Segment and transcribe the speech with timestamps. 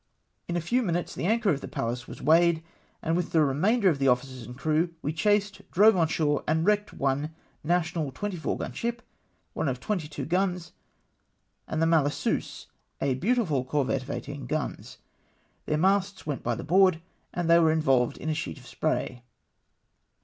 [0.47, 2.63] In a few minutes the anchor of the Pallas was weighed,
[3.03, 6.65] and with the remainder of the officers and crew we chased, drove on shore, and
[6.65, 9.03] wrecked one national 24 gun ship,
[9.53, 10.71] one of 22 guns,
[11.67, 12.65] and the Malicieuse,
[12.99, 14.97] a beautiful corvette of 18 guns.
[15.67, 16.99] Their masts went by the board,
[17.31, 19.21] and they were involved in a sheet of spray.